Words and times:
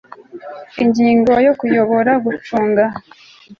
Ingingo 0.83 1.31
ya 1.45 1.53
Kuyobora 1.59 2.11
gucunga 2.25 2.83